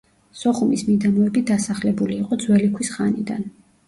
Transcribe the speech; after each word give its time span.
სოხუმის 0.37 0.83
მიდამოები 0.85 1.43
დასახლებული 1.49 2.17
იყო 2.21 2.39
ძველი 2.45 2.71
ქვის 2.79 2.91
ხანიდან. 2.95 3.47